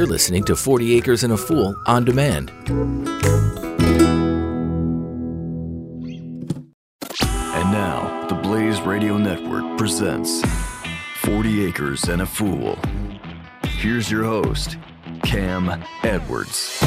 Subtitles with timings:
[0.00, 2.50] You're listening to 40 Acres and a Fool on demand.
[2.70, 3.04] And
[7.70, 10.42] now, the Blaze Radio Network presents
[11.16, 12.78] 40 Acres and a Fool.
[13.64, 14.78] Here's your host,
[15.22, 15.68] Cam
[16.02, 16.82] Edwards.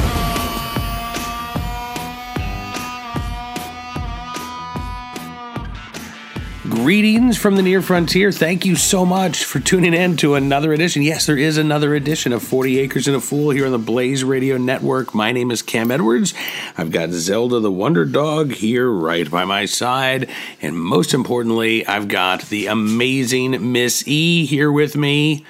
[6.74, 8.32] Greetings from the near frontier.
[8.32, 11.04] Thank you so much for tuning in to another edition.
[11.04, 14.24] Yes, there is another edition of 40 Acres and a Fool here on the Blaze
[14.24, 15.14] Radio Network.
[15.14, 16.34] My name is Cam Edwards.
[16.76, 20.28] I've got Zelda the Wonder Dog here right by my side.
[20.64, 25.46] And most importantly, I've got the amazing Miss E here with me.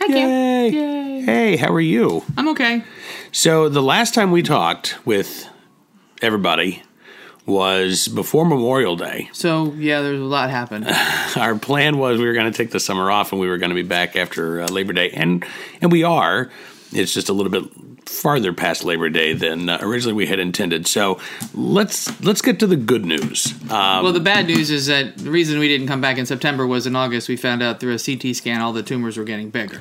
[0.00, 0.28] Hi, Cam.
[0.28, 0.68] Yay.
[0.70, 1.20] Yay.
[1.20, 2.24] Hey, how are you?
[2.36, 2.82] I'm okay.
[3.30, 5.48] So, the last time we talked with
[6.20, 6.82] everybody
[7.46, 9.28] was before Memorial Day.
[9.32, 10.86] So yeah, there's a lot happened.
[11.36, 13.70] our plan was we were going to take the summer off and we were going
[13.70, 15.44] to be back after uh, Labor Day, and
[15.80, 16.50] and we are.
[16.92, 17.64] It's just a little bit
[18.08, 20.86] farther past Labor Day than uh, originally we had intended.
[20.86, 21.20] So
[21.54, 23.52] let's let's get to the good news.
[23.70, 26.66] Um, well, the bad news is that the reason we didn't come back in September
[26.66, 29.50] was in August we found out through a CT scan all the tumors were getting
[29.50, 29.80] bigger.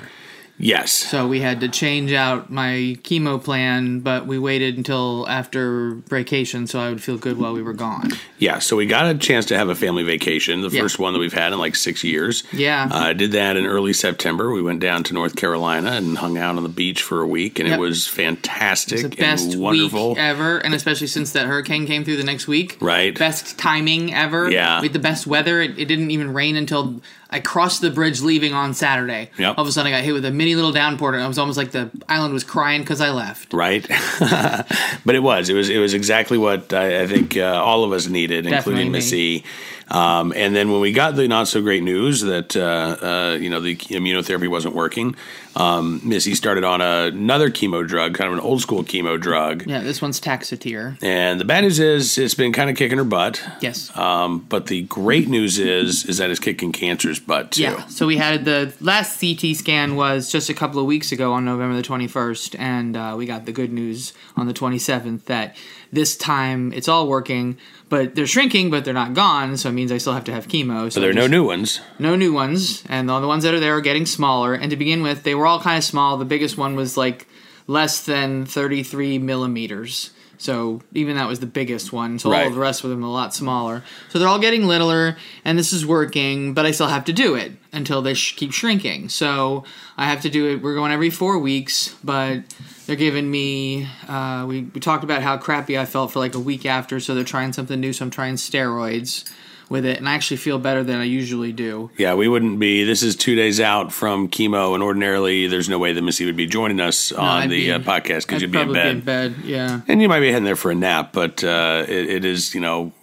[0.58, 5.96] Yes, So we had to change out my chemo plan, but we waited until after
[6.10, 8.12] vacation so I would feel good while we were gone.
[8.38, 8.60] yeah.
[8.60, 10.82] So we got a chance to have a family vacation, the Yeah.
[10.82, 12.44] first one that we've had in like six years.
[12.54, 12.88] Yeah.
[12.92, 14.52] uh, did that in early September.
[14.52, 17.60] We went down to North Carolina and hung out on the beach for a week,
[17.60, 17.78] and Yep.
[17.78, 20.10] it was fantastic It's the best wonderful.
[20.10, 22.78] week ever, and especially since that hurricane came through the next week.
[22.80, 23.18] Right.
[23.18, 24.50] Best timing ever.
[24.52, 24.82] Yeah.
[24.82, 25.62] We had the best weather.
[25.62, 27.02] It, it didn't even rain until
[27.34, 29.32] I crossed the bridge leaving on Saturday.
[29.40, 29.58] Yep.
[29.58, 31.40] All of a sudden, I got hit with a mini little downpour, and it was
[31.40, 33.54] almost like the island was crying because I left.
[33.54, 33.86] right?
[34.20, 35.50] but it was.
[35.50, 35.70] It was.
[35.70, 38.92] It was exactly what I, I think uh, all of us needed, Definitely including.
[38.92, 39.44] Missy.
[39.90, 43.50] Um, and then when we got the not so great news that uh, uh, you
[43.50, 45.16] know the immunotherapy wasn't working,
[45.56, 49.66] um, Missy started on another chemo drug, kind of an old school chemo drug.
[49.68, 50.98] Yeah, this one's Taxotere.
[51.04, 53.42] And the bad news is it's been kind of kicking her butt.
[53.62, 53.96] Yes.
[53.98, 57.64] Um, but the great news is is that it's kicking cancer's butt too.
[57.64, 57.86] Yeah.
[57.88, 61.46] So we had the last CT scan was just a couple of weeks ago on
[61.46, 65.56] November the 21st, and uh, we got the good news on the 27th that
[65.92, 67.56] this time it's all working,
[67.88, 69.56] but they're shrinking, but they're not gone.
[69.58, 70.86] So it means I still have to have chemo.
[70.86, 71.80] So So there are no new ones.
[72.00, 74.56] no new ones, and all the ones that are there are getting smaller.
[74.56, 76.18] And to begin with, they were all kind of small.
[76.18, 77.28] The biggest one was like
[77.68, 80.12] less than 33 millimeters.
[80.38, 82.20] So even that was the biggest one.
[82.20, 82.48] So all Right.
[82.48, 83.82] of the rest of them a lot smaller.
[84.10, 85.16] So they're all getting littler,
[85.46, 86.54] and this is working.
[86.54, 89.08] But I still have to do it until they sh- keep shrinking.
[89.10, 89.64] So
[89.98, 90.62] I have to do it.
[90.62, 92.40] We're going every four weeks, but
[92.86, 93.88] they're giving me.
[94.08, 97.00] Uh, we we talked about how crappy I felt for like a week after.
[97.00, 97.94] So they're trying something new.
[97.94, 99.24] So I'm trying steroids
[99.74, 101.92] with it, and I actually feel better than I usually do.
[101.98, 102.86] Yeah, we wouldn't be.
[102.86, 106.38] This is two days out from chemo, and ordinarily there's no way that Missy would
[106.38, 108.84] be joining us on I'd the be- uh, podcast because you'd be in bed.
[108.84, 109.36] be in bed.
[109.44, 109.82] Yeah.
[109.90, 112.62] and you might be heading there for a nap, but uh, it, it is you
[112.62, 112.94] know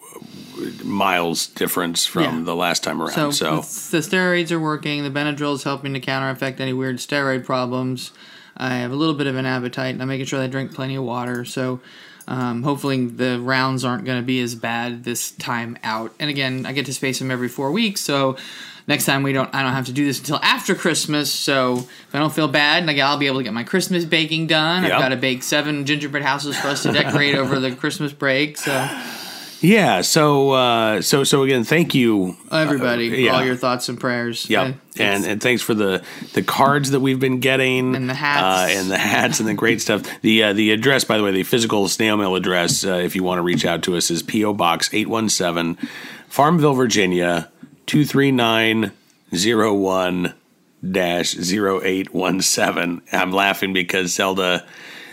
[0.85, 2.45] miles difference from Yeah.
[2.45, 3.13] the last time around.
[3.13, 5.03] So, So, the steroids are working.
[5.03, 8.13] The Benadryl is helping to counteract any weird steroid problems.
[8.57, 10.97] I have a little bit of an appetite, and I'm making sure I drink plenty
[10.97, 11.45] of water.
[11.45, 11.81] So.
[12.31, 16.15] Um, hopefully the rounds aren't going to be as bad this time out.
[16.21, 18.37] And again, I get to space them every four weeks, so
[18.87, 21.33] next time we don't, I don't have to do this until after Christmas.
[21.33, 24.47] So if I don't feel bad, like I'll be able to get my Christmas baking
[24.47, 24.85] done.
[24.85, 24.93] Yep.
[24.93, 28.57] I've got to bake seven gingerbread houses for us to decorate over the Christmas break.
[28.57, 28.73] So
[29.61, 30.01] yeah.
[30.03, 33.33] So uh, so so again, thank you everybody, Uh, yeah.
[33.33, 34.49] all your thoughts and prayers.
[34.49, 34.67] Yep.
[34.69, 34.73] Uh,
[35.03, 36.03] and and thanks for the
[36.35, 38.73] the cards that we've been getting And the hats.
[38.75, 40.03] uh, and the hats and the great stuff.
[40.23, 43.23] The uh, the address, by the way, the physical snail mail address, uh, if you
[43.23, 45.77] want to reach out to us, is PO Box eight one seven,
[46.29, 47.51] Farmville, Virginia
[47.87, 48.93] two three nine
[49.35, 50.35] zero one
[50.89, 53.03] dash zero eight one seven.
[53.13, 54.67] I'm laughing because Zelda.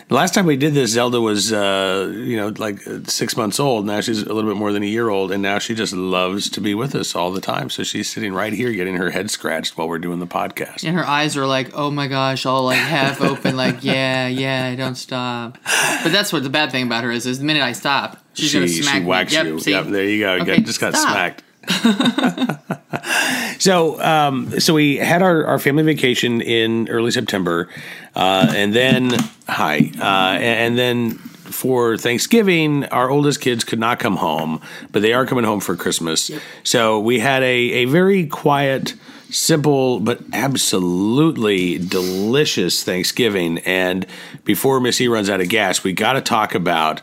[0.09, 3.59] The last time we did this, Zelda was, uh, you know, like uh, six months
[3.59, 3.85] old.
[3.85, 6.50] Now she's a little bit more than a year old, and now she just loves
[6.51, 7.69] to be with us all the time.
[7.69, 10.85] So she's sitting right here, getting her head scratched while we're doing the podcast.
[10.88, 14.74] and her eyes are like, "Oh my gosh!" all like half open, like, "Yeah, yeah,
[14.77, 15.57] don't stop."
[16.04, 18.50] But that's what the bad thing about her is: is the minute I stop, she's
[18.51, 19.06] she, gonna smack she me.
[19.07, 19.60] whacks Yep, you.
[19.60, 19.71] see?
[19.71, 20.36] Yep, there you go.
[20.36, 21.12] You Okay, got, just got stop.
[21.12, 21.44] smacked.
[23.60, 27.69] so, um, so we had our, our family vacation in early September,
[28.16, 29.14] uh, and then
[29.48, 34.62] hi, uh, and, then for Thanksgiving, our oldest kids could not come home,
[34.92, 36.30] but they are coming home for Christmas.
[36.64, 38.96] So we had a, a very quiet,
[39.30, 43.60] simple, but absolutely delicious Thanksgiving.
[43.60, 44.06] And
[44.44, 47.02] before Missy runs out of gas, we got to talk about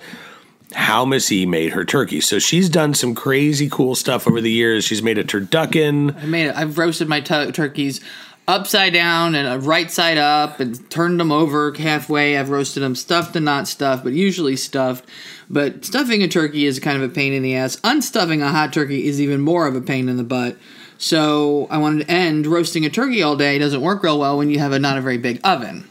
[0.74, 2.20] how Missy made her turkey.
[2.20, 4.84] So she's done some crazy cool stuff over the years.
[4.84, 6.20] She's made a turducken.
[6.22, 6.56] I made it.
[6.56, 8.00] I've roasted my tu- turkeys
[8.46, 12.36] upside down and uh, right side up and turned them over halfway.
[12.36, 15.08] I've roasted them stuffed and not stuffed, but usually stuffed.
[15.48, 17.76] But stuffing a turkey is kind of a pain in the ass.
[17.76, 20.56] Unstuffing a hot turkey is even more of a pain in the butt.
[20.98, 24.50] So I wanted to end roasting a turkey all day doesn't work real well when
[24.50, 25.88] you have a not a very big oven.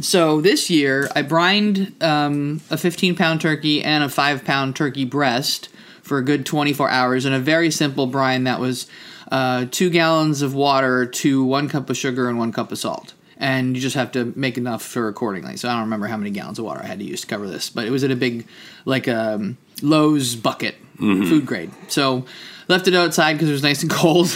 [0.00, 5.04] So this year I brined um, a 15 pound turkey and a 5 pound turkey
[5.04, 5.68] breast
[6.02, 8.86] for a good 24 hours in a very simple brine that was
[9.32, 13.14] uh, two gallons of water to one cup of sugar and one cup of salt.
[13.38, 15.56] And you just have to make enough for accordingly.
[15.56, 17.46] So I don't remember how many gallons of water I had to use to cover
[17.46, 18.46] this, but it was in a big,
[18.86, 21.70] like a um, Lowe's bucket, food grade.
[21.88, 22.24] So
[22.68, 24.26] left it outside because it was nice and cold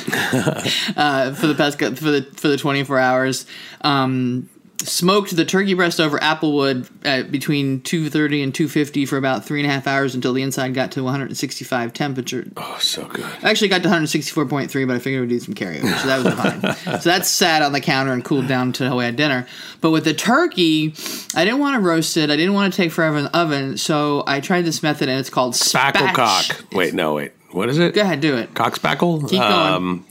[0.97, 3.47] uh, for the past for the for the 24 hours.
[3.81, 4.51] Um,
[4.88, 9.71] smoked the turkey breast over applewood at between 230 and 250 for about three and
[9.71, 12.47] a half hours until the inside got to 165 temperature.
[12.56, 13.25] Oh, so good.
[13.43, 16.35] I actually got to 164.3, but I figured we'd do some carryover, so that was
[16.85, 17.00] fine.
[17.00, 19.47] so that sat on the counter and cooled down until we had dinner.
[19.81, 20.94] But with the turkey,
[21.35, 22.31] I didn't want to roast it.
[22.31, 25.19] I didn't want to take forever in the oven, so I tried this method, and
[25.19, 26.65] it's called Spackle cock.
[26.73, 27.33] Wait, no, wait.
[27.53, 27.94] What is it?
[27.94, 28.55] Go ahead, do it.
[28.55, 29.29] Cock spackle?
[29.29, 29.53] Keep going.
[29.53, 30.06] Um,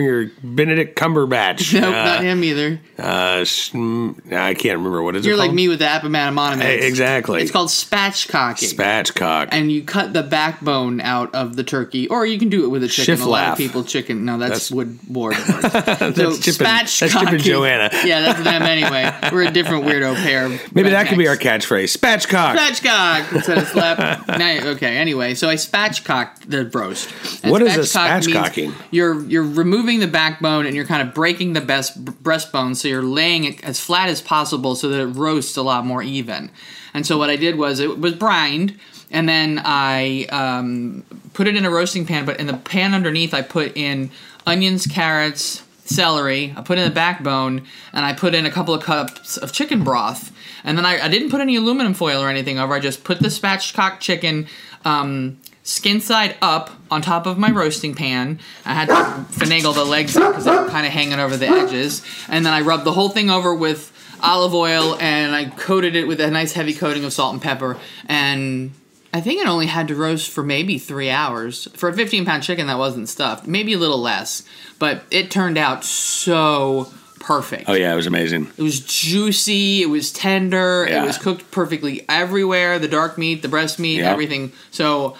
[0.00, 1.72] Benedict Cumberbatch.
[1.76, 2.80] Nope, Uh, not him either.
[2.98, 5.28] Uh, mm, I can't remember what is it?
[5.28, 6.60] You're like me with the Appomattox.
[6.62, 7.42] Eh, exactly.
[7.42, 8.74] It's called spatchcocking.
[8.74, 9.48] Spatchcock.
[9.52, 12.82] and you cut the backbone out of the turkey, or you can do it with
[12.84, 13.20] a chicken.
[13.20, 14.24] A lot of people chicken.
[14.24, 15.34] No, that's, That's- wood board.
[15.36, 17.90] so Chip and- that's Chip and Joanna.
[18.04, 19.12] Yeah, that's them anyway.
[19.32, 20.48] We're a different weirdo pair.
[20.72, 21.96] Maybe that could be our catchphrase.
[21.96, 22.56] Spatchcock.
[22.56, 24.26] Spatchcock instead of slap.
[24.28, 27.10] Now- okay, anyway, so I spatchcocked the roast.
[27.42, 28.72] And What is a spatchcocking?
[28.90, 33.02] You're you're removing the backbone and you're kind of breaking the best breastbone, so you're
[33.02, 36.50] laying it as flat as possible so that it roasts a lot more even.
[36.92, 38.78] And so what I did was it was brined,
[39.10, 42.24] and then I um, put it in a roasting pan.
[42.24, 44.10] But in the pan underneath, I put in
[44.46, 46.52] onions, carrots, celery.
[46.56, 49.84] I put in the backbone, and I put in a couple of cups of chicken
[49.84, 50.32] broth.
[50.64, 52.74] And then I, I didn't put any aluminum foil or anything over.
[52.74, 54.48] I just put the spatchcock chicken
[54.84, 58.38] um, skin side up on top of my roasting pan.
[58.64, 58.94] I had to
[59.38, 62.02] finagle the legs out because they were kind of hanging over the edges.
[62.28, 63.92] And then I rubbed the whole thing over with
[64.22, 67.76] olive oil and I coated it with a nice heavy coating of salt and pepper.
[68.06, 68.70] And
[69.12, 71.66] I think it only had to roast for maybe three hours.
[71.74, 74.44] For a 15 pound chicken that wasn't stuffed, maybe a little less.
[74.78, 77.64] But it turned out so perfect.
[77.66, 78.46] Oh, yeah, it was amazing.
[78.56, 79.82] It was juicy.
[79.82, 80.86] It was tender.
[80.88, 81.02] Yeah.
[81.02, 82.78] It was cooked perfectly everywhere.
[82.78, 84.12] The dark meat, the breast meat, Yep.
[84.12, 84.52] everything.
[84.70, 85.16] So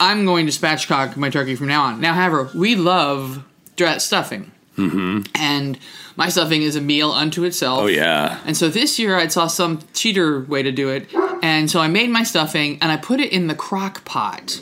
[0.00, 2.00] I'm going to spatchcock my turkey from now on.
[2.00, 3.44] Now, however, we love
[3.76, 5.22] dress stuffing, mm-hmm.
[5.34, 5.78] and
[6.18, 7.82] my stuffing is a meal unto itself.
[7.82, 8.40] Oh, yeah.
[8.44, 11.08] And so this year I saw some cheater way to do it.
[11.42, 14.60] And so I made my stuffing and I put it in the crock pot.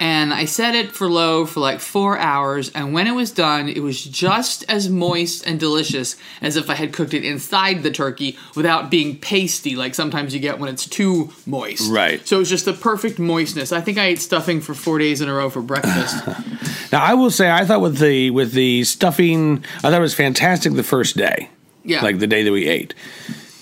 [0.00, 2.70] And I set it for low for like four hours.
[2.70, 6.74] And when it was done, it was just as moist and delicious as if I
[6.74, 10.86] had cooked it inside the turkey without being pasty, like sometimes you get when it's
[10.86, 11.90] too moist.
[11.90, 12.26] Right.
[12.26, 13.72] So it was just the perfect moistness.
[13.72, 16.16] I think I ate stuffing for four days in a row for breakfast.
[16.92, 20.14] Now, I will say, I thought with the with the stuffing, I thought it was
[20.14, 21.50] fantastic the first day.
[21.84, 22.02] Yeah.
[22.02, 22.94] Like the day that we ate.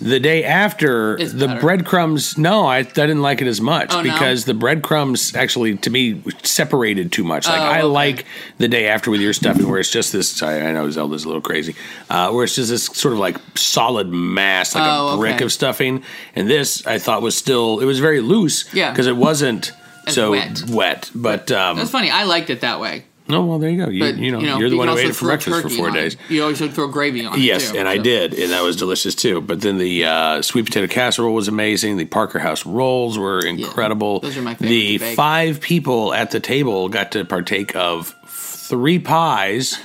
[0.01, 1.61] The day after, It's the better.
[1.61, 4.13] breadcrumbs, no, I, I didn't like it as much Oh, no?
[4.13, 7.47] because the breadcrumbs actually, to me, separated too much.
[7.47, 7.83] Like, Oh, I okay.
[7.85, 8.25] like
[8.59, 11.29] the day after with your stuffing where it's just this, sorry, I know Zelda's a
[11.29, 11.77] little crazy,
[12.11, 15.45] uh, where it's just this sort of like solid mass, like Oh, a brick okay.
[15.45, 16.03] of stuffing.
[16.35, 18.91] And this, I thought, was still, it was very loose Yeah.
[18.91, 19.73] because it wasn't
[20.09, 20.63] so wet.
[20.69, 21.11] wet.
[21.15, 22.11] But, um, That's funny.
[22.11, 23.05] I liked it that way.
[23.27, 23.91] Oh well, there you go.
[23.91, 25.89] You, But you know, you're the you one who ate it for breakfast for four
[25.89, 26.01] on it.
[26.01, 26.17] days.
[26.29, 27.41] You always would throw gravy on it.
[27.41, 29.41] Yes, and I did, and that was delicious too.
[29.41, 31.97] But then the uh, sweet potato casserole was amazing.
[31.97, 34.21] The Parker House rolls were incredible.
[34.21, 38.99] those are my favorite The five people at the table got to partake of three
[38.99, 39.79] pies,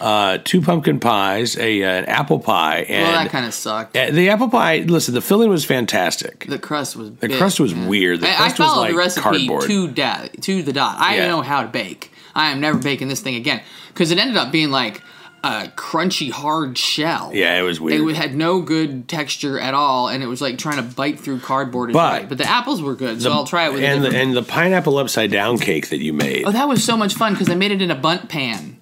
[0.00, 3.94] uh, two pumpkin pies, a uh, an apple pie, and Well, that kind of sucked.
[3.94, 4.78] uh, the apple pie.
[4.78, 6.46] Listen, the filling was fantastic.
[6.48, 7.12] The crust was.
[7.12, 8.20] The crust was weird.
[8.22, 9.62] The I, I crust was like the recipe cardboard.
[9.68, 10.96] to to the dot.
[10.98, 11.20] I Yeah.
[11.20, 12.12] didn't know how to bake.
[12.36, 15.02] I am never baking this thing again because it ended up being like
[15.44, 17.30] a crunchy, hard shell.
[17.32, 18.08] Yeah, it was weird.
[18.08, 21.40] It had no good texture at all, and it was like trying to bite through
[21.40, 21.92] cardboard.
[21.92, 24.08] But- But, but the apples were good, so I'll try it with a and the,
[24.16, 26.44] and the pineapple upside down cake that you made.
[26.46, 28.78] Oh, that was so much fun because I made it in a Bundt pan.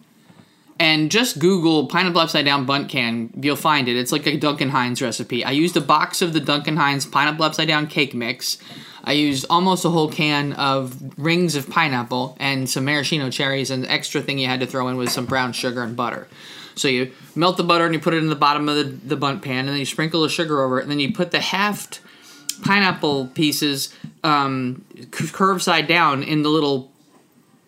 [0.81, 3.97] And just Google pineapple upside down Bundt can, you'll find it.
[3.97, 5.45] It's like a Duncan Hines recipe.
[5.45, 8.59] I used a box of the Duncan Hines pineapple upside down cake mix.
[9.05, 13.85] I used almost a whole can of rings of pineapple and some maraschino cherries, and
[13.85, 16.27] the extra thing you had to throw in was some brown sugar and butter.
[16.75, 19.17] So you melt the butter and you put it in the bottom of the, the
[19.17, 21.41] Bundt pan, and then you sprinkle the sugar over it, and then you put the
[21.41, 22.01] halved
[22.63, 24.85] pineapple pieces um,
[25.59, 26.91] side down in the little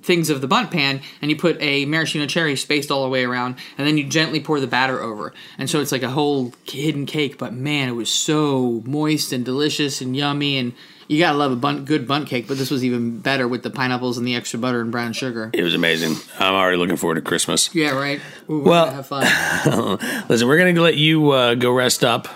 [0.03, 3.25] things of the Bundt pan and you put a maraschino cherry spaced all the way
[3.25, 6.53] around and then you gently pour the batter over and so it's like a whole
[6.65, 10.75] hidden cake but man it was so moist and delicious and yummy and
[11.09, 13.71] you gotta love a Bundt, good Bundt cake but this was even better with the
[13.71, 16.17] pineapples and the extra butter and brown sugar It was amazing.
[16.39, 17.75] I'm already looking forward to Christmas.
[17.75, 18.21] yeah right
[18.51, 19.25] Ooh, Well- have fun
[20.29, 22.29] Listen, we're going to let you uh, go rest up,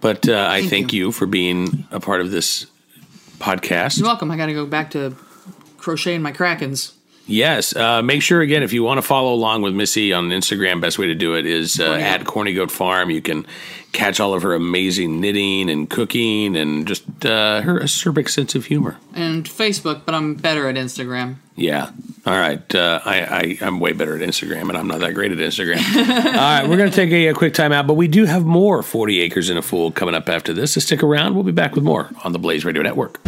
[0.00, 1.06] but uh, I Thank thank you.
[1.06, 1.12] you.
[1.12, 2.66] for being a part of this
[3.38, 3.98] podcast.
[3.98, 5.14] you're welcome i gotta go back to
[5.78, 6.92] crocheting my krakens
[7.26, 7.74] Yes.
[7.74, 10.98] Uh, make sure, again, if you want to follow along with Missy on Instagram, best
[10.98, 13.10] way to do it is uh, at Corny Goat Farm.
[13.10, 13.46] You can
[13.92, 18.66] catch all of her amazing knitting and cooking and just uh, her acerbic sense of
[18.66, 18.98] humor.
[19.14, 21.90] and facebook but i'm better at instagram Yeah.
[22.26, 22.74] All right.
[22.74, 25.78] Uh, I, I, I'm way better at Instagram, and I'm not that great at Instagram.
[26.26, 26.68] All right.
[26.68, 29.20] We're going to take a, a quick time out, but we do have more 40
[29.20, 30.72] Acres in a Fool coming up after this.
[30.72, 31.34] So stick around.
[31.34, 33.20] We'll be back with more on the Blaze Radio Network.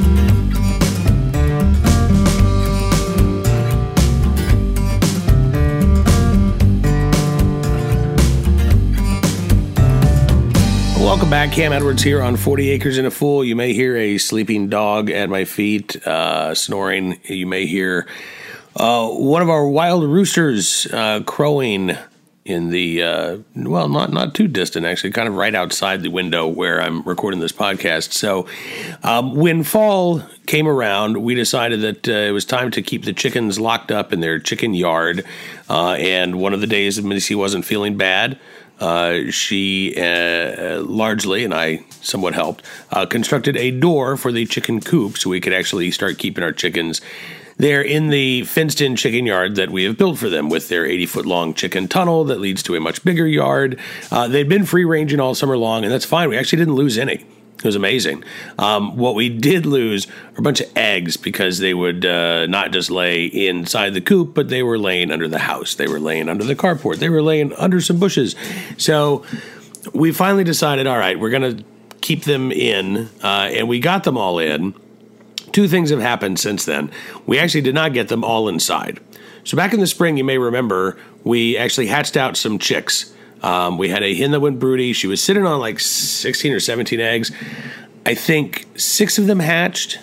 [11.09, 11.53] Welcome back.
[11.53, 13.43] Cam Edwards here on 40 Acres in a Fool.
[13.43, 17.19] You may hear a sleeping dog at my feet uh, snoring.
[17.25, 18.07] You may hear
[18.77, 21.97] uh, one of our wild roosters uh, crowing
[22.45, 26.47] in the, uh, well, not, not too distant, actually, kind of right outside the window
[26.47, 28.13] where I'm recording this podcast.
[28.13, 28.47] So
[29.03, 33.15] um, when fall came around, we decided that uh, it was time to keep the
[33.15, 35.25] chickens locked up in their chicken yard.
[35.71, 38.39] Uh, and one of the days that Missy wasn't feeling bad,
[38.81, 44.81] uh, she uh, largely, and I somewhat helped, uh, constructed a door for the chicken
[44.81, 47.01] coop so we could actually start keeping our chickens
[47.59, 50.87] there in the fenced in chicken yard that we have built for them with their
[50.87, 53.79] 80 foot long chicken tunnel that leads to a much bigger yard.
[54.11, 56.29] Uh, they've been free ranging all summer long, and that's fine.
[56.29, 57.27] We actually didn't lose any.
[57.59, 58.23] It was amazing.
[58.57, 62.71] Um, what we did lose are a bunch of eggs because they would uh, not
[62.71, 65.75] just lay inside the coop, but they were laying under the house.
[65.75, 66.99] They were laying under the carport.
[66.99, 68.37] They were laying under some bushes.
[68.77, 69.25] So
[69.93, 71.65] we finally decided, all right, we're going to
[72.01, 74.73] keep them in, uh, and we got them all in.
[75.51, 76.93] Two things have happened since then.
[77.27, 79.01] We actually did not get them all inside.
[79.43, 83.13] So back in the spring, you may remember, we actually hatched out some chicks.
[83.43, 84.93] Um, we had a hen that went broody.
[84.93, 87.31] She was sitting on like 16 or 17 eggs.
[88.05, 89.99] I think six of them hatched.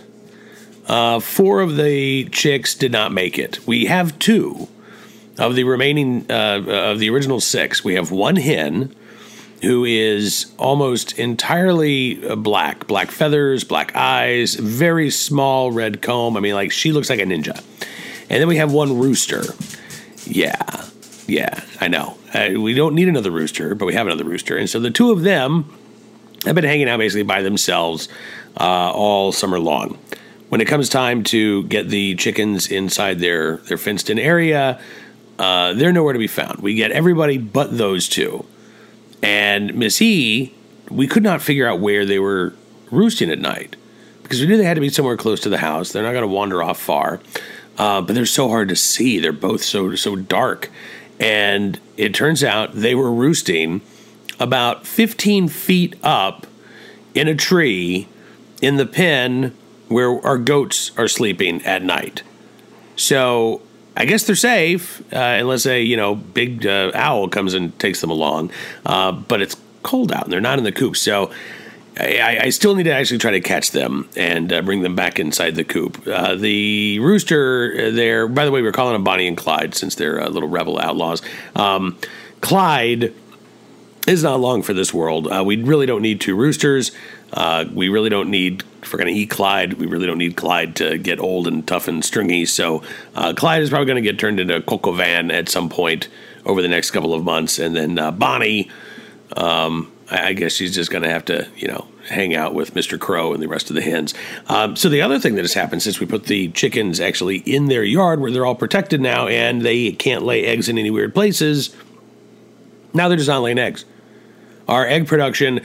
[0.87, 3.65] Uh, four of the chicks did not make it.
[3.67, 4.67] We have two
[5.37, 7.83] of the remaining, uh, of the original six.
[7.83, 8.95] We have one hen
[9.61, 16.37] who is almost entirely uh, black, black feathers, black eyes, very small red comb.
[16.37, 17.63] I mean, like she looks like a ninja.
[18.29, 19.43] And then we have one rooster.
[20.25, 20.85] Yeah,
[21.27, 22.17] yeah, I know.
[22.33, 24.57] Uh, we don't need another rooster, but we have another rooster.
[24.57, 25.73] And so the two of them
[26.45, 28.07] have been hanging out basically by themselves
[28.59, 29.97] uh, all summer long.
[30.49, 34.79] When it comes time to get the chickens inside their, their fenced in area,
[35.39, 36.59] uh, they're nowhere to be found.
[36.59, 38.45] We get everybody but those two.
[39.21, 40.53] And Miss E,
[40.89, 42.53] we could not figure out where they were
[42.91, 43.75] roosting at night
[44.23, 45.91] because we knew they had to be somewhere close to the house.
[45.91, 47.19] They're not going to wander off far,
[47.77, 49.19] uh, but they're so hard to see.
[49.19, 50.71] They're both so so dark,
[51.19, 53.81] and it turns out they were roosting
[54.39, 56.45] about 15 feet up
[57.13, 58.07] in a tree
[58.61, 59.55] in the pen
[59.87, 62.23] where our goats are sleeping at night.
[62.95, 63.61] So
[63.95, 68.01] I guess they're safe uh, unless a you know big uh, owl comes and takes
[68.01, 68.51] them along.
[68.85, 71.31] Uh, but it's cold out and they're not in the coop, so
[71.97, 75.19] I, I still need to actually try to catch them and uh, bring them back
[75.19, 76.05] inside the coop.
[76.07, 80.21] Uh, the rooster there, by the way, we're calling them Bonnie and Clyde since they're
[80.21, 81.21] uh, little rebel outlaws.
[81.55, 81.97] Um,
[82.41, 83.13] Clyde
[84.07, 85.27] is not long for this world.
[85.27, 86.91] Uh, we really don't need two roosters.
[87.33, 90.35] Uh, we really don't need, if we're going to eat Clyde, we really don't need
[90.35, 92.45] Clyde to get old and tough and stringy.
[92.45, 92.83] So
[93.15, 95.69] uh, Clyde is probably going to get turned into a coq au vin at some
[95.69, 96.07] point
[96.45, 97.57] over the next couple of months.
[97.57, 98.69] And then uh, Bonnie,
[99.35, 102.99] um, I, guess she's just going to have to, you know, hang out with Mr.
[102.99, 104.13] Crow and the rest of the hens.
[104.47, 107.67] Um, so the other thing that has happened since we put the chickens actually in
[107.67, 111.13] their yard where they're all protected now and they can't lay eggs in any weird
[111.13, 111.75] places,
[112.93, 113.85] now they're just not laying eggs.
[114.67, 115.61] Our egg production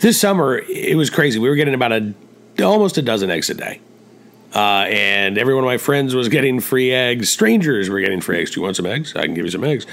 [0.00, 1.38] this summer it was crazy.
[1.38, 2.14] We were getting about a
[2.62, 3.80] almost a dozen eggs a day.
[4.54, 7.30] Uh, and every one of my friends was getting free eggs.
[7.30, 8.50] Strangers were getting free eggs.
[8.50, 9.14] Do you want some eggs?
[9.14, 9.86] I can give you some eggs.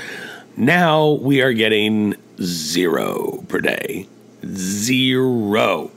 [0.56, 4.08] Now we are getting zero per day.
[4.46, 5.92] Zero.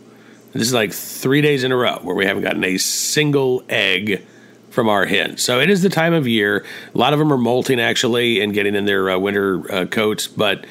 [0.52, 4.26] This is like three days in a row where we haven't gotten a single egg
[4.70, 5.42] from our hens.
[5.42, 6.64] So it is the time of year.
[6.94, 10.26] A lot of them are molting actually and getting in their uh, winter uh, coats,
[10.26, 10.64] but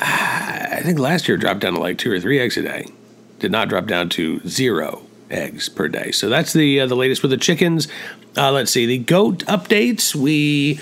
[0.00, 2.86] I think last year dropped down to like two or three eggs a day.
[3.38, 6.10] Did not drop down to zero eggs per day.
[6.12, 7.88] So that's the uh, the latest with the chickens.
[8.36, 10.14] Uh, let's see the goat updates.
[10.14, 10.80] We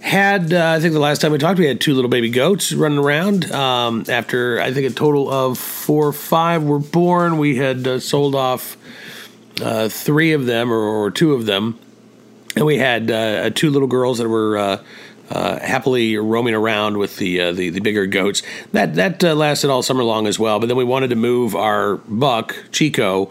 [0.00, 2.72] had uh, I think the last time we talked, we had two little baby goats
[2.72, 3.50] running around.
[3.50, 8.00] Um, after I think a total of four or five were born, we had uh,
[8.00, 8.76] sold off
[9.60, 11.78] uh, three of them or, or, two of them,
[12.54, 14.58] and we had uh, two little girls that were.
[14.58, 14.82] Uh,
[15.30, 18.42] uh, happily roaming around with the uh, the, the bigger goats.
[18.72, 20.58] That that uh, lasted all summer long as well.
[20.58, 23.30] But then we wanted to move our buck Chico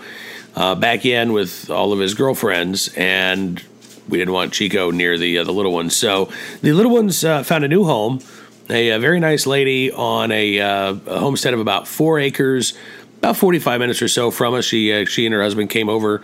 [0.56, 3.64] uh, back in with all of his girlfriends, and
[4.08, 5.96] we didn't want Chico near the uh, the little ones.
[5.96, 8.22] So the little ones uh, found a new home.
[8.70, 12.74] A, a, very nice lady on a, a, homestead of about four acres,
[13.20, 14.66] about forty five minutes or so from us.
[14.66, 16.22] She she and her husband came over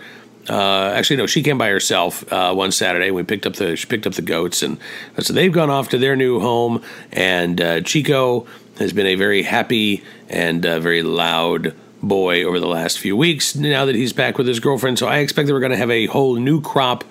[0.48, 3.10] uh, actually, no, she came by herself uh, one Saturday.
[3.10, 4.78] We picked up the she picked up the goats, and
[5.18, 6.82] so they've gone off to their new home.
[7.12, 8.46] And uh, Chico
[8.78, 13.54] has been a very happy and uh, very loud boy over the last few weeks.
[13.54, 15.90] Now that he's back with his girlfriend, so I expect that we're going to have
[15.90, 17.04] a whole new crop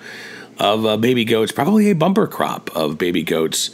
[0.58, 3.70] of uh, baby goats, probably a bumper crop of baby goats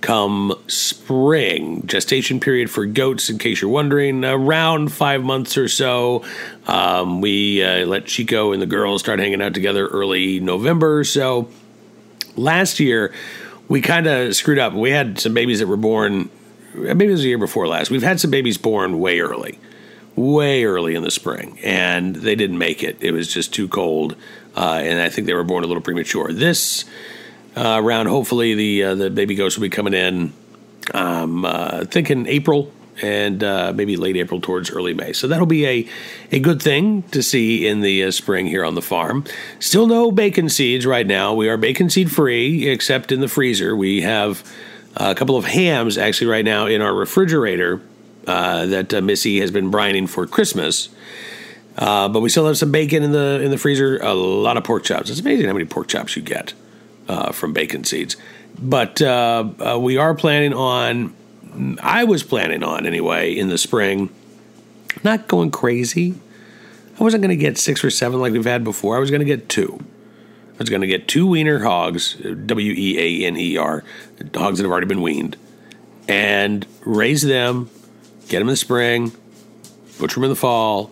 [0.00, 1.86] come spring.
[1.86, 6.24] Gestation period for goats, in case you're wondering, around five months or so.
[6.66, 11.04] Um, we uh, let Chico and the girls start hanging out together early November.
[11.04, 11.48] So
[12.36, 13.12] last year,
[13.68, 14.72] we kind of screwed up.
[14.72, 16.30] We had some babies that were born,
[16.74, 17.90] maybe it was a year before last.
[17.90, 19.58] We've had some babies born way early,
[20.16, 22.96] way early in the spring, and they didn't make it.
[23.00, 24.16] It was just too cold.
[24.60, 26.34] Uh, and I think they were born a little premature.
[26.34, 26.84] This
[27.56, 30.34] uh, around hopefully the uh, the baby ghost will be coming in.
[30.92, 35.12] Um, uh, thinking April and uh, maybe late April towards early May.
[35.12, 35.88] So that'll be a,
[36.32, 39.24] a good thing to see in the uh, spring here on the farm.
[39.60, 41.32] Still no bacon seeds right now.
[41.32, 43.74] We are bacon seed free, except in the freezer.
[43.74, 44.44] We have
[44.96, 47.80] a couple of hams actually right now in our refrigerator
[48.24, 50.90] that Missy has been brining for Christmas.
[51.80, 53.98] Uh, but we still have some bacon in the in the freezer.
[54.02, 55.08] A lot of pork chops.
[55.08, 56.52] It's amazing how many pork chops you get
[57.08, 58.16] uh, from bacon seeds.
[58.58, 61.14] But uh, uh, we are planning on,
[61.82, 64.10] I was planning on anyway, in the spring,
[65.02, 66.14] not going crazy.
[66.98, 68.96] I wasn't going to get six or seven like we've had before.
[68.96, 69.82] I was going to get two.
[70.54, 73.82] I was going to get two wiener hogs, W E A N E R,
[74.34, 75.38] hogs that have already been weaned,
[76.06, 77.70] and raise them,
[78.28, 79.12] get them in the spring,
[79.98, 80.90] butcher them in the fall.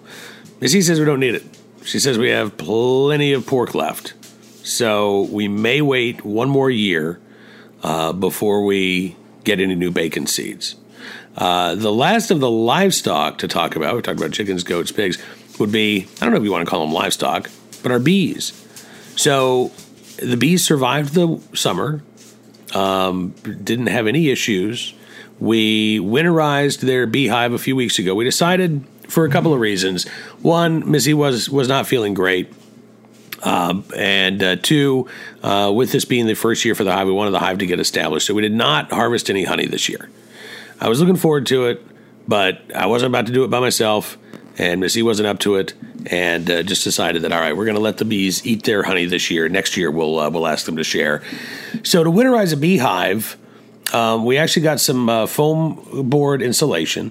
[0.60, 1.44] Missy says we don't need it.
[1.84, 4.14] She says we have plenty of pork left.
[4.66, 7.20] So we may wait one more year
[7.82, 10.74] uh, before we get any new bacon seeds.
[11.36, 15.22] Uh, the last of the livestock to talk about, we talked about chickens, goats, pigs,
[15.58, 17.48] would be I don't know if you want to call them livestock,
[17.82, 18.52] but our bees.
[19.16, 19.70] So
[20.16, 22.02] the bees survived the summer,
[22.74, 23.30] um,
[23.62, 24.94] didn't have any issues.
[25.38, 28.14] We winterized their beehive a few weeks ago.
[28.14, 30.06] We decided for a couple of reasons.
[30.42, 32.52] One, Missy was was not feeling great.
[33.42, 35.08] Um, and uh, two,
[35.42, 37.66] uh, with this being the first year for the hive, we wanted the hive to
[37.66, 38.26] get established.
[38.26, 40.10] So we did not harvest any honey this year.
[40.80, 41.84] I was looking forward to it,
[42.26, 44.18] but I wasn't about to do it by myself,
[44.58, 45.74] and Missy wasn't up to it,
[46.06, 48.82] and uh, just decided that all right, we're going to let the bees eat their
[48.82, 49.48] honey this year.
[49.48, 51.22] Next year, we'll uh, we'll ask them to share.
[51.84, 53.36] So to winterize a beehive,
[53.92, 57.10] um, we actually got some uh, foam board insulation,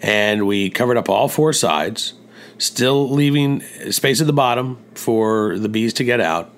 [0.00, 2.14] and we covered up all four sides
[2.58, 6.52] still leaving space at the bottom for the bees to get out.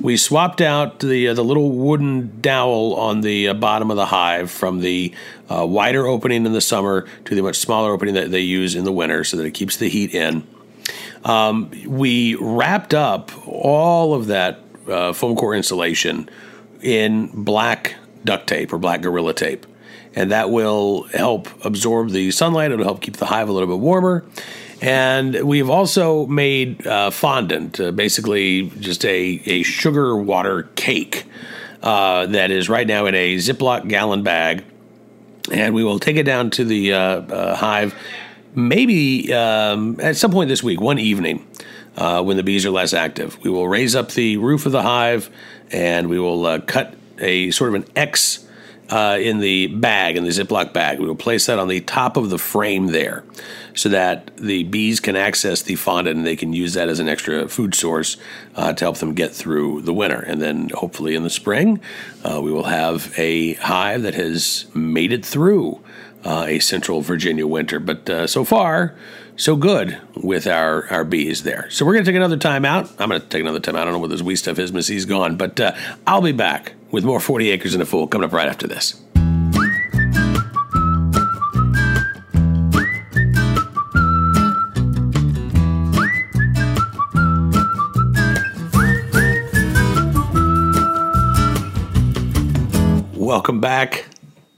[0.00, 4.06] We swapped out the uh, the little wooden dowel on the uh, bottom of the
[4.06, 5.12] hive from the
[5.50, 8.84] uh, wider opening in the summer to the much smaller opening that they use in
[8.84, 10.46] the winter, so that it keeps the heat in.
[11.22, 16.30] Um, we wrapped up all of that uh, foam core insulation
[16.80, 19.66] in black duct tape or black gorilla tape
[20.14, 22.72] and that will help absorb the sunlight.
[22.72, 24.24] It'll help keep the hive a little bit warmer.
[24.82, 31.26] And we've also made uh, fondant, uh, basically just a, a sugar water cake
[31.82, 34.64] uh, that is right now in a Ziploc gallon bag.
[35.52, 37.94] And we will take it down to the uh, uh, hive
[38.54, 41.46] maybe um, at some point this week, one evening.
[41.96, 44.80] Uh, when the bees are less active, we will raise up the roof of the
[44.80, 45.28] hive
[45.72, 48.46] and we will cut a sort of an X
[48.90, 50.98] uh, in the bag, in the Ziploc bag.
[50.98, 53.24] We will place that on the top of the frame there
[53.74, 57.08] so that the bees can access the fondant and they can use that as an
[57.08, 58.16] extra food source
[58.56, 60.18] uh, to help them get through the winter.
[60.18, 61.80] And then hopefully in the spring,
[62.24, 65.80] uh, we will have a hive that has made it through
[66.24, 67.78] uh, a central Virginia winter.
[67.78, 68.94] But uh, so far,
[69.40, 71.66] so good with our, our bees there.
[71.70, 72.90] So we're going to take another time out.
[72.98, 73.82] I'm going to take another time out.
[73.82, 74.70] I don't know where this wee stuff is.
[74.70, 75.74] Miss He's gone, but uh,
[76.06, 79.00] I'll be back with more 40 Acres and a Fool coming up right after this.
[93.14, 94.06] Welcome back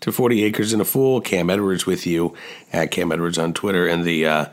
[0.03, 1.21] to 40 Acres and a Fool.
[1.21, 2.35] Cam Edwards with you
[2.73, 3.87] at Cam Edwards on Twitter.
[3.87, 4.47] And the uh,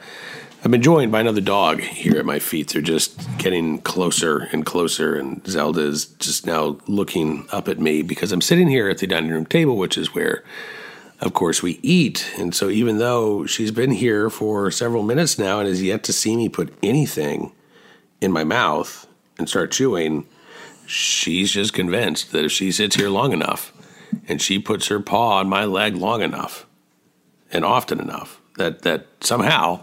[0.64, 2.70] I've been joined by another dog here at my feet.
[2.70, 5.16] They're just getting closer and closer.
[5.16, 9.08] And Zelda is just now looking up at me because I'm sitting here at the
[9.08, 10.44] dining room table, which is where,
[11.20, 12.30] of course, we eat.
[12.38, 16.14] And so even though she's been here for several minutes now and has yet to
[16.14, 17.54] see me put anything
[18.22, 19.08] in my mouth
[19.40, 20.28] and start chewing,
[20.86, 23.74] she's just convinced that if she sits here long enough
[24.28, 26.66] and she puts her paw on my leg long enough
[27.52, 29.80] and often enough that that somehow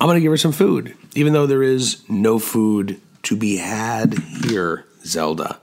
[0.00, 3.58] I'm going to give her some food, even though there is no food to be
[3.58, 5.60] had here, Zelda.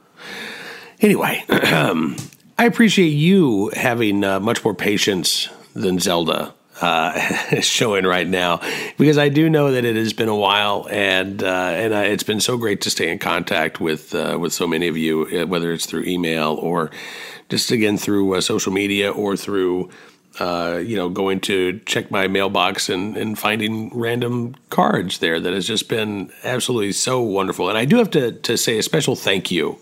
[1.01, 2.15] Anyway, I
[2.57, 8.61] appreciate you having uh, much more patience than Zelda uh, showing right now
[8.97, 12.23] because I do know that it has been a while and uh, and uh, it's
[12.23, 15.47] been so great to stay in contact with uh, with so many of you, uh,
[15.47, 16.91] whether it's through email or
[17.49, 19.89] just again through uh, social media or through.
[20.39, 25.67] you know, going to check my mailbox and, and finding random cards there that has
[25.67, 27.67] just been absolutely so wonderful.
[27.67, 29.77] And I do have to, to say a special thank you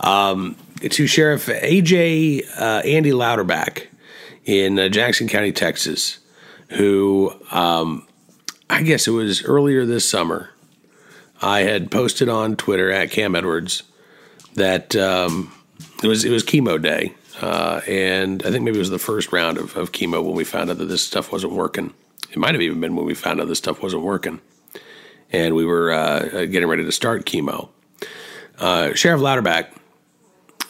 [0.00, 3.86] um, to Sheriff AJ Andy Louderback
[4.46, 6.18] in uh, Jackson County, Texas,
[6.70, 8.06] who um,
[8.70, 10.50] I guess it was earlier this summer.
[11.42, 13.82] I had posted on Twitter at Cam Edwards
[14.54, 15.52] that um,
[16.02, 19.32] it was it was chemo day, uh, and I think maybe it was the first
[19.32, 21.92] round of, of chemo when we found out that this stuff wasn't working.
[22.30, 24.40] It might have even been when we found out this stuff wasn't working,
[25.30, 27.68] and we were uh, getting ready to start chemo.
[28.58, 29.68] Uh, Sheriff Louderback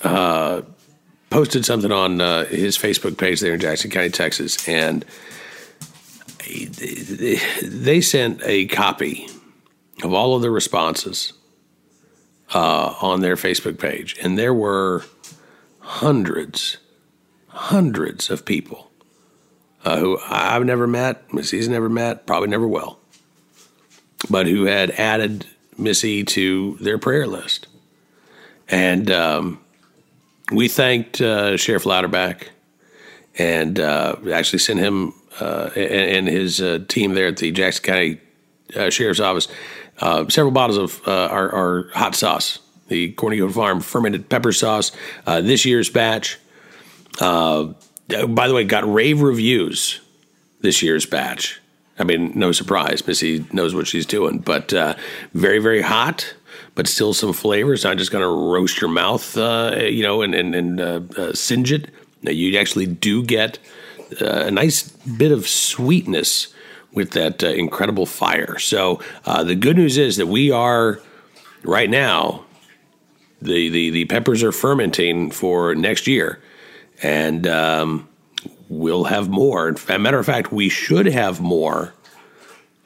[0.03, 0.63] uh,
[1.37, 5.05] posted something on uh, his Facebook page there in Jackson County, Texas, and
[7.63, 9.29] they sent a copy
[10.03, 11.35] of all of the responses
[12.55, 15.05] uh, on their Facebook page, and there were
[15.81, 16.79] hundreds,
[17.49, 18.91] hundreds of people
[19.85, 22.99] uh, who I've never met, Missy's never met, probably never will,
[24.31, 25.45] but who had added
[25.77, 27.67] Missy to their prayer list,
[28.71, 29.61] and um,
[30.53, 32.49] we thanked uh, Sheriff Louderback
[33.39, 37.85] and uh, actually sent him uh, and, and, his uh, team there at the Jackson
[37.85, 38.21] County
[38.75, 39.49] uh, Sheriff's Office
[39.99, 44.93] uh, several bottles of our, our, hot sauce, the Corny Goat Farm fermented pepper sauce.
[45.27, 46.39] this year's batch,
[47.19, 47.75] by
[48.09, 50.01] the way, got rave reviews.
[50.61, 51.61] This year's batch.
[51.99, 53.07] I mean, no surprise.
[53.07, 54.71] Missy knows what she's doing, but
[55.33, 56.35] very, very hot
[56.77, 57.73] but still some flavor.
[57.73, 61.01] It's not just going to roast your mouth, uh, you know, and and, and uh,
[61.17, 61.91] uh, singe it.
[62.23, 63.59] Now, you actually do get
[64.21, 66.55] uh, a nice bit of sweetness
[66.93, 68.59] with that uh, incredible fire.
[68.59, 71.01] So uh, the good news is that we are
[71.63, 72.45] right now.
[73.43, 76.41] The, the, the peppers are fermenting for next year,
[77.03, 78.09] and um,
[78.71, 79.69] we'll have more.
[79.69, 81.93] As a matter of fact, we should have more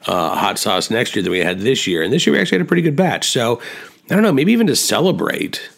[0.07, 2.01] uh, hot sauce next year than we had this year.
[2.01, 3.29] And this year we actually had a pretty good batch.
[3.29, 3.61] So
[4.09, 5.69] I don't know, maybe even to celebrate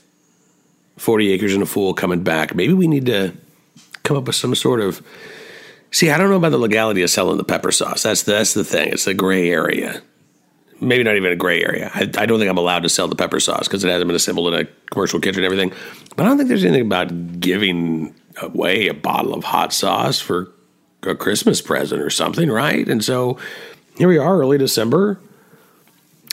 [0.97, 3.33] 40 Acres and a Fool coming back, maybe we need to
[4.03, 5.01] come up with some sort of.
[5.91, 8.01] See, I don't know about the legality of selling the pepper sauce.
[8.01, 8.89] That's the, that's the thing.
[8.93, 10.01] It's a gray area.
[10.81, 11.91] Maybe not even a gray area.
[11.93, 14.15] I, I don't think I'm allowed to sell the pepper sauce because it hasn't been
[14.15, 15.71] assembled in a commercial kitchen and everything.
[16.15, 20.51] But I don't think there's anything about giving away a bottle of hot sauce for
[21.03, 22.87] a Christmas present or something, right?
[22.87, 23.37] And so
[23.97, 25.19] here we are, early December.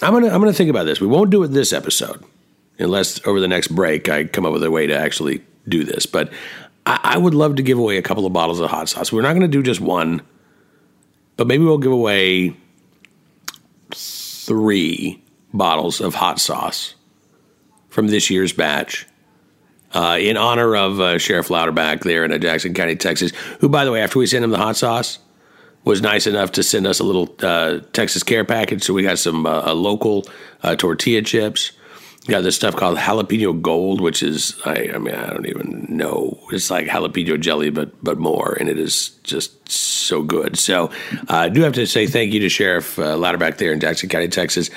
[0.03, 1.01] I'm gonna I'm gonna think about this.
[1.01, 2.25] We won't do it this episode,
[2.79, 6.07] unless over the next break I come up with a way to actually do this.
[6.07, 6.33] But
[6.87, 9.13] I, I would love to give away a couple of bottles of hot sauce.
[9.13, 10.23] We're not gonna do just one,
[11.37, 12.57] but maybe we'll give away
[13.93, 16.95] three bottles of hot sauce
[17.89, 19.07] from this year's batch.
[19.93, 23.91] Uh, in honor of uh, Sheriff Louderback there in Jackson County, Texas, who, by the
[23.91, 25.19] way, after we sent him the hot sauce,
[25.85, 28.83] was nice enough to send us a little uh, Texas care package.
[28.83, 30.27] So we got some uh, local
[30.63, 31.73] uh, tortilla chips.
[32.27, 35.87] We got this stuff called jalapeno gold, which is I, I, mean I don't even
[35.89, 36.39] know.
[36.53, 40.59] It's like jalapeno jelly, but but more, and it is just so good.
[40.59, 40.91] So
[41.29, 43.17] uh, I do have to say thank you to Sheriff uh,
[43.57, 44.69] there in Jackson County, Texas,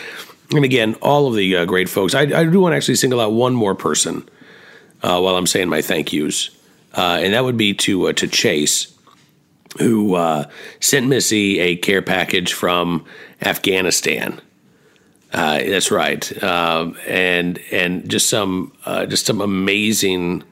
[0.52, 2.16] and again all of the uh, great folks.
[2.16, 4.28] I, I, do want to actually single out one more person
[5.02, 6.50] while I'm saying my thank yous,
[6.94, 8.93] and that would be to to Chase
[9.80, 13.06] who uh, sent Missy a care package from
[13.42, 14.42] Afghanistan.
[15.32, 20.44] Uh, that's right, um, and and just some uh, just some amazing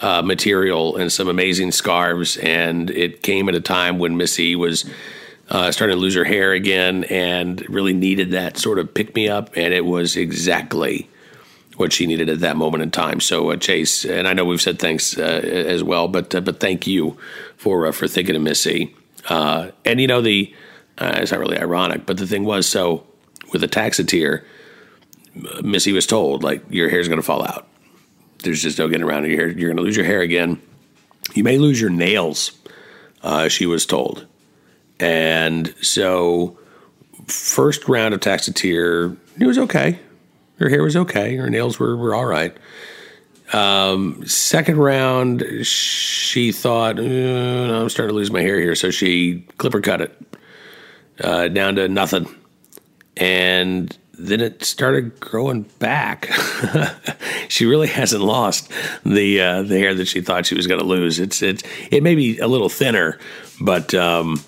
[0.00, 2.36] uh, material and some amazing scarves.
[2.38, 4.88] And it came at a time when Missy was
[5.50, 9.28] uh, starting to lose her hair again and really needed that sort of pick me
[9.28, 9.50] up.
[9.56, 11.08] And it was exactly
[11.76, 13.20] what she needed at that moment in time.
[13.20, 16.60] So uh, Chase, and I know we've said thanks uh, as well, but uh, but
[16.60, 17.16] thank you
[17.56, 18.94] for uh, for thinking of Missy.
[19.28, 20.54] Uh, and you know the
[20.98, 23.06] uh, it's not really ironic, but the thing was so
[23.52, 24.44] with the Taxotere,
[25.62, 27.68] Missy was told like your hair's going to fall out.
[28.42, 29.30] There's just no getting around it.
[29.30, 30.60] Your hair, you're going to lose your hair again.
[31.34, 32.52] You may lose your nails.
[33.48, 34.26] she was told,
[34.98, 36.58] and so
[37.26, 39.98] first round of Taxotere, it was okay
[40.58, 41.36] her hair was okay.
[41.36, 42.56] Her nails were, were all right.
[43.52, 48.74] Um, second round, she thought, uh, I'm starting to lose my hair here.
[48.74, 50.38] So she clipper cut it
[51.20, 52.34] uh, down to nothing.
[53.16, 56.30] And then it started growing back.
[57.48, 58.70] she really hasn't lost
[59.04, 61.18] the uh, the hair that she thought she was going to lose.
[61.18, 63.18] It's it's it may be a little thinner,
[63.60, 64.42] but um,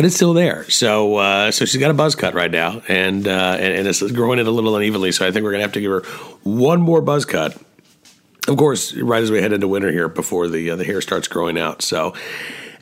[0.00, 0.66] but it's still there.
[0.70, 4.00] So uh, so she's got a buzz cut right now, and, uh, and, and it's
[4.12, 5.12] growing it a little unevenly.
[5.12, 6.00] So I think we're gonna have to give her
[6.42, 7.54] one more buzz cut.
[8.48, 11.28] Of course, right as we head into winter here, before the uh, the hair starts
[11.28, 11.82] growing out.
[11.82, 12.14] So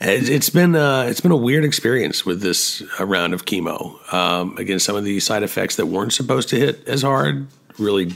[0.00, 4.14] it's been uh, it's been a weird experience with this round of chemo.
[4.14, 7.48] Um, again, some of the side effects that weren't supposed to hit as hard
[7.80, 8.14] really,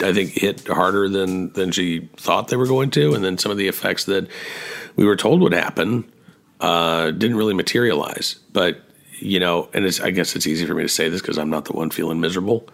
[0.00, 3.52] I think, hit harder than than she thought they were going to, and then some
[3.52, 4.26] of the effects that
[4.96, 6.10] we were told would happen
[6.60, 8.36] uh, didn't really materialize.
[8.52, 8.82] But
[9.20, 11.64] you know, and I guess it's easy for me to say this because I'm not
[11.64, 12.68] the one feeling miserable.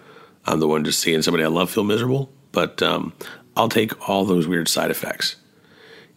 [0.46, 2.30] I'm the one just seeing somebody I love feel miserable.
[2.52, 3.12] But um,
[3.56, 5.36] I'll take all those weird side effects,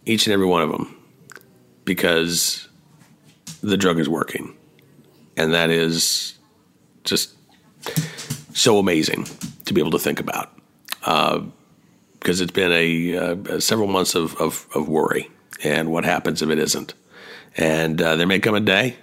[0.05, 0.95] each and every one of them,
[1.85, 2.67] because
[3.61, 4.55] the drug is working,
[5.35, 6.37] and that is
[7.03, 7.33] just
[8.53, 9.27] so amazing
[9.65, 10.51] to be able to think about.
[10.99, 15.29] Because uh, it's been a, uh, several months of, of, of worry,
[15.63, 16.93] and what happens if it isn't?
[17.57, 18.95] And uh, there may come a day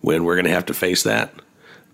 [0.00, 1.32] when we're going to have to face that.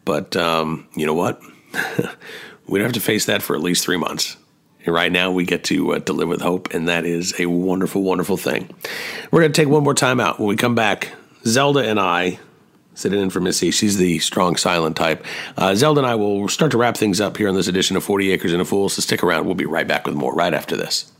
[0.05, 1.41] But um, you know what?
[2.67, 4.37] we don't have to face that for at least three months.
[4.85, 7.47] And right now, we get to uh, to live with hope, and that is a
[7.47, 8.69] wonderful, wonderful thing.
[9.31, 10.39] We're going to take one more time out.
[10.39, 11.13] When we come back,
[11.47, 12.39] Zelda and I,
[12.93, 15.25] sitting in for Missy, she's the strong, silent type.
[15.57, 18.05] Uh, Zelda and I will start to wrap things up here on this edition of
[18.05, 19.47] 40 Acres and a Fool, so stick around.
[19.47, 21.11] We'll be right back with more right after this.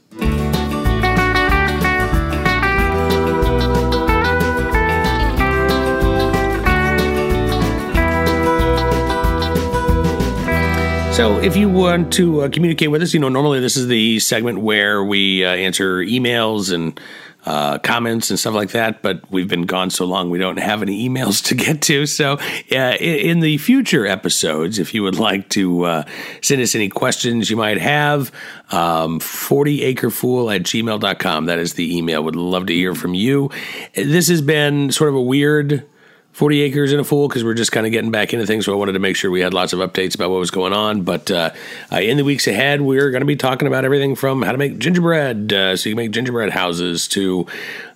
[11.15, 14.19] So, if you want to uh, communicate with us, you know, normally this is the
[14.19, 17.01] segment where we uh, answer emails and
[17.47, 20.83] uh, comments and stuff like that, but we've been gone so long we don't have
[20.83, 22.07] any emails to get to.
[22.07, 22.41] So,
[22.73, 26.05] uh, in the future episodes, if you would like to uh,
[26.43, 28.33] send us any questions you might have,
[28.73, 31.47] um, 40acrefool at gmail.com.
[31.47, 32.25] That is the email.
[32.25, 33.53] Would love to hear from you.
[33.95, 35.87] This has been sort of a weird
[36.35, 38.65] 40 acres and a fool because we're just kind of getting back into things.
[38.65, 40.73] So I wanted to make sure we had lots of updates about what was going
[40.73, 41.03] on.
[41.03, 41.51] But uh,
[41.93, 44.59] uh, in the weeks ahead, we're going to be talking about everything from how to
[44.59, 47.47] make gingerbread, uh, so you can make gingerbread houses, to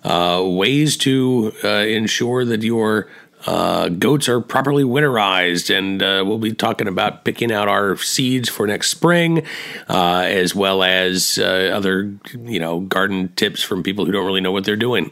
[0.05, 3.09] uh, ways to uh, ensure that your
[3.45, 8.69] uh, goats are properly winterized, and we'll be talking about picking out our seeds for
[8.69, 9.45] next spring,
[9.89, 14.65] as well as other, you know, garden tips from people who don't really know what
[14.65, 15.11] they're doing.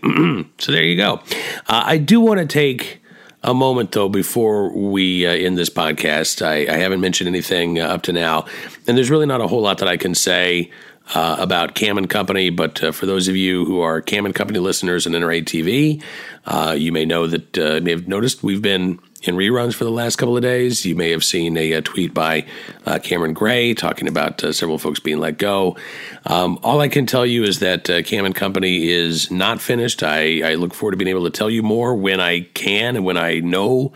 [0.59, 1.21] so there you go.
[1.67, 3.01] I do want to take
[3.43, 6.45] a moment though before we uh, end this podcast.
[6.45, 8.47] I, I haven't mentioned anything uh, up to now,
[8.87, 10.71] and there's really not a whole lot that I can say
[11.15, 12.51] uh, about Cam and Company.
[12.51, 16.03] But uh, for those of you who are Cam and Company listeners and NRA TV,
[16.47, 19.91] uh, you may know that uh, may have noticed we've been in reruns for the
[19.91, 20.85] last couple of days.
[20.85, 22.47] You may have seen a, a tweet by
[22.85, 25.77] uh, Cameron Gray talking about uh, several folks being let go.
[26.25, 30.03] Um, all I can tell you is that uh, Cam and Company is not finished.
[30.03, 33.05] I, I, look forward to being able to tell you more when I can and
[33.05, 33.93] when I know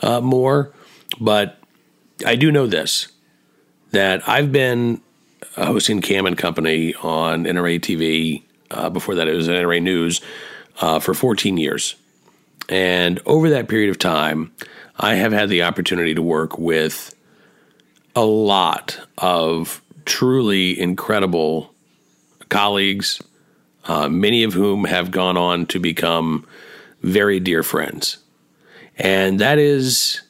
[0.00, 0.72] uh, more.
[1.20, 1.58] But
[2.24, 3.08] I do know this
[3.90, 5.02] that I've been
[5.56, 8.42] hosting Cam and Company on NRA TV.
[8.70, 10.20] Uh, before that, it was NRA News
[10.80, 11.94] uh, for 14 years.
[12.72, 14.50] And over that period of time,
[14.98, 17.14] I have had the opportunity to work with
[18.16, 21.74] a lot of truly incredible
[22.48, 23.20] colleagues,
[23.84, 26.46] uh, many of whom have gone on to become
[27.02, 28.16] very dear friends.
[28.96, 30.22] And that is,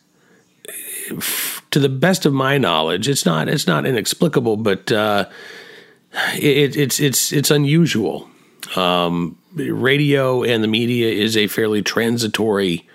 [1.70, 5.28] to the best of my knowledge, it's not it's not inexplicable, but uh,
[6.34, 8.28] it, it's it's it's unusual.
[8.76, 12.88] Um, radio and the media is a fairly transitory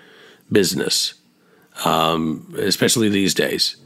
[0.50, 1.14] business,
[1.84, 3.76] um, especially these days.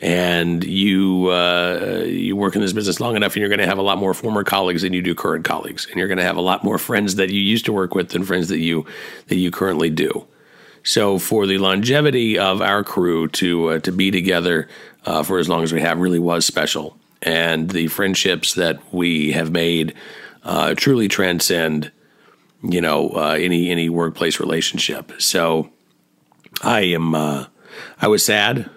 [0.00, 3.78] And you uh, you work in this business long enough, and you're going to have
[3.78, 6.36] a lot more former colleagues than you do current colleagues, and you're going to have
[6.36, 8.84] a lot more friends that you used to work with than friends that you
[9.28, 10.26] that you currently do.
[10.82, 14.68] So, for the longevity of our crew to uh, to be together
[15.06, 19.32] uh, for as long as we have, really was special and the friendships that we
[19.32, 19.94] have made
[20.46, 21.90] uh, truly transcend,
[22.62, 25.12] you know, uh, any any workplace relationship.
[25.18, 25.70] So
[26.62, 27.14] I am.
[27.14, 27.46] Uh,
[28.00, 28.70] I was sad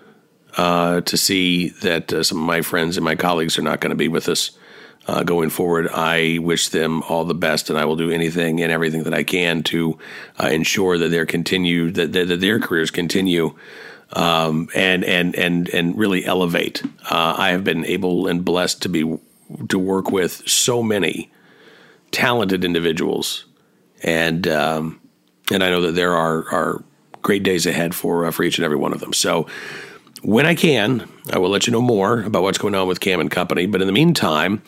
[0.58, 3.91] uh, to see that uh, some of my friends and my colleagues are not going
[3.91, 4.51] to be with us
[5.08, 5.88] uh, going forward.
[5.93, 9.23] I wish them all the best, and I will do anything and everything that I
[9.23, 9.97] can to
[10.39, 13.55] ensure that their continue that, that, that their careers continue.
[14.12, 16.82] Um, and and and and really elevate.
[17.08, 19.19] I have been able and blessed to be
[19.67, 21.29] to work with so many
[22.12, 23.45] talented individuals,
[24.04, 25.00] and um,
[25.52, 26.84] and I know that there are are
[27.22, 29.13] great days ahead for uh, for each and every one of them.
[29.13, 29.48] So
[30.22, 33.19] when I can, I will let you know more about what's going on with Cam
[33.19, 33.65] and Company.
[33.65, 34.62] But in the meantime,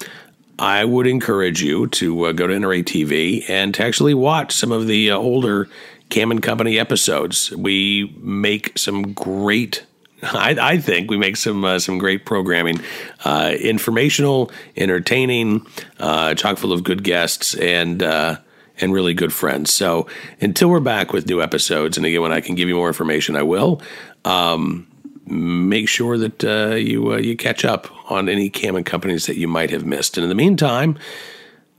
[0.58, 4.72] I would encourage you to uh, go to NRA TV and to actually watch some
[4.72, 5.68] of the uh, older
[6.10, 7.52] Cam and Company episodes.
[7.52, 9.86] We make some great.
[10.34, 12.80] I, I think we make some uh, some great programming,
[13.26, 15.66] uh, informational, entertaining,
[16.00, 18.38] uh, chock full of good guests, and uh,
[18.80, 19.74] and really good friends.
[19.74, 20.08] So
[20.40, 23.36] until we're back with new episodes, and again, when I can give you more information,
[23.36, 23.82] I will.
[24.26, 24.88] Um,
[25.26, 29.38] make sure that uh, you uh, you catch up on any Cam and companies that
[29.38, 30.18] you might have missed.
[30.18, 31.00] And in the meantime,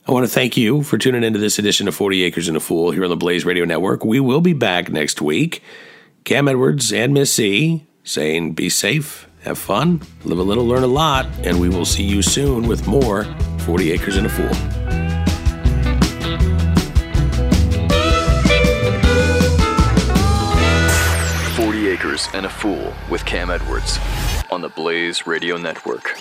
[0.09, 2.61] I want to thank you for tuning into this edition of 40 Acres and a
[2.61, 4.05] Fool here on the Blaze Radio Network.
[4.05, 5.63] We will be back next week.
[6.25, 10.87] Cam Edwards and Miss C saying be safe, have fun, live a little, learn a
[10.87, 13.25] lot, and we will see you soon with more
[13.61, 14.83] 40 Acres and a Fool.
[22.35, 23.99] and a Fool with Cam Edwards
[24.51, 26.19] on the Blaze Radio Network.